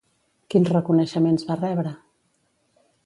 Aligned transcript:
Quins 0.53 0.71
reconeixements 0.75 1.45
va 1.51 1.59
rebre? 1.61 1.93